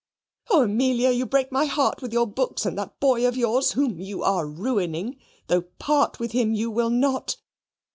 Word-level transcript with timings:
Oh, 0.49 0.63
Amelia! 0.63 1.11
you 1.11 1.27
break 1.27 1.51
my 1.51 1.65
heart 1.65 2.01
with 2.01 2.11
your 2.11 2.25
books 2.25 2.65
and 2.65 2.75
that 2.75 2.99
boy 2.99 3.27
of 3.27 3.37
yours, 3.37 3.73
whom 3.73 3.99
you 3.99 4.23
are 4.23 4.47
ruining, 4.47 5.17
though 5.45 5.61
part 5.77 6.19
with 6.19 6.31
him 6.31 6.55
you 6.55 6.71
will 6.71 6.89
not. 6.89 7.37